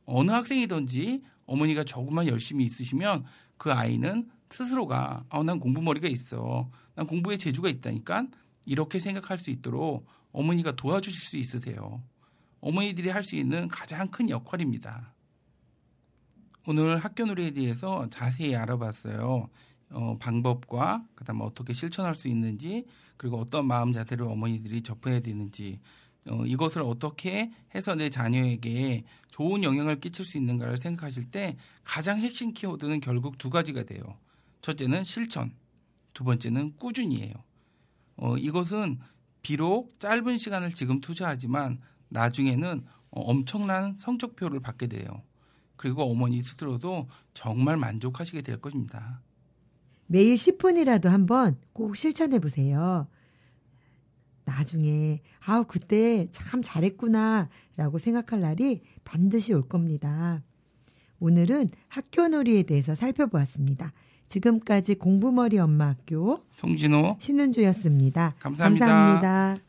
어느 0.06 0.32
학생이든지 0.32 1.23
어머니가 1.45 1.84
조금만 1.84 2.28
열심히 2.28 2.65
있으시면 2.65 3.26
그 3.58 3.73
아이는 3.73 4.30
스스로가 4.50 5.26
아, 5.30 5.43
난 5.43 5.60
공부머리가 5.60 6.08
있어. 6.08 6.69
난 6.95 7.08
공부에 7.08 7.38
재주가 7.38 7.69
있다니까 7.69 8.28
이렇게 8.65 9.00
생각할 9.00 9.38
수 9.38 9.50
있도록 9.50 10.06
어머니가 10.32 10.74
도와주실 10.76 11.20
수 11.20 11.38
있으세요. 11.38 12.04
어머니들이 12.60 13.10
할 13.10 13.24
수 13.24 13.36
있는 13.36 13.68
가장 13.68 14.10
큰 14.10 14.30
역할입니다. 14.30 15.13
오늘 16.68 16.98
학교 16.98 17.26
놀이에 17.26 17.52
대해서 17.52 18.08
자세히 18.10 18.56
알아봤어요. 18.56 19.50
어, 19.90 20.18
방법과 20.20 21.06
그다음 21.16 21.42
어떻게 21.42 21.72
실천할 21.74 22.13
수 22.13 22.28
있는지 22.28 22.86
그리고 23.16 23.40
어떤 23.40 23.66
마음 23.66 23.94
자세를 23.94 24.26
어머니들이 24.28 24.82
접해야 24.84 25.22
되는지 25.22 25.80
어, 26.28 26.46
이것을 26.46 26.82
어떻게 26.82 27.52
해서 27.74 27.96
내 27.96 28.10
자녀에게 28.10 29.06
좋은 29.32 29.63
영향을 29.63 30.02
끼칠 30.02 30.26
수 30.26 30.38
있는가를 30.38 30.78
생각하실 30.78 31.32
때 31.32 31.56
가장 31.86 32.20
핵심 32.20 32.54
키워드는 32.54 33.00
결국 33.00 33.38
두 33.38 33.50
가지가 33.50 33.84
돼요. 33.84 34.02
첫째는 34.62 35.06
실천, 35.06 35.54
두 36.13 36.26
번째는 36.26 36.76
꾸준히예요. 36.76 37.34
어, 38.18 38.36
이것은 38.38 39.00
비록 39.47 39.97
짧은 40.01 40.36
시간을 40.36 40.71
지금 40.71 40.99
투자하지만 40.99 41.79
나중에는 42.10 42.83
어, 43.12 43.21
엄청난 43.21 43.95
성적표를 43.95 44.60
받게 44.60 44.88
돼요. 44.88 45.23
그리고 45.77 46.03
어머니 46.03 46.43
스스로도 46.43 47.07
정말 47.33 47.77
만족하시게 47.77 48.41
될 48.41 48.60
것입니다. 48.60 49.21
매일 50.07 50.36
10분이라도 50.36 51.07
한번 51.07 51.55
꼭 51.71 51.95
실천해 51.95 52.39
보세요. 52.39 53.07
나중에, 54.43 55.21
아우, 55.39 55.63
그때 55.63 56.27
참 56.33 56.62
잘했구나, 56.62 57.47
라고 57.77 57.99
생각할 57.99 58.41
날이 58.41 58.81
반드시 59.05 59.53
올 59.53 59.69
겁니다. 59.69 60.43
오늘은 61.21 61.71
학교 61.88 62.27
놀이에 62.27 62.63
대해서 62.63 62.95
살펴보았습니다. 62.95 63.93
지금까지 64.28 64.96
공부머리 64.96 65.58
엄마 65.60 65.88
학교 65.88 66.40
송진호 66.54 67.18
신은주였습니다 67.20 68.36
감사합니다. 68.40 68.86
감사합니다. 68.86 69.66